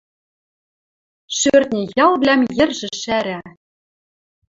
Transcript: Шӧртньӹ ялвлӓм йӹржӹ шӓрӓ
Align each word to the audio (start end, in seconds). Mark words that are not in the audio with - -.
Шӧртньӹ 1.37 1.81
ялвлӓм 2.05 2.41
йӹржӹ 2.57 2.89
шӓрӓ 3.01 3.39